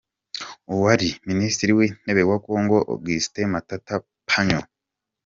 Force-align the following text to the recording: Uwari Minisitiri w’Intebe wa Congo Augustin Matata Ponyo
Uwari 0.73 1.07
Minisitiri 1.29 1.71
w’Intebe 1.77 2.21
wa 2.29 2.37
Congo 2.45 2.77
Augustin 2.91 3.45
Matata 3.53 3.95
Ponyo 4.27 4.61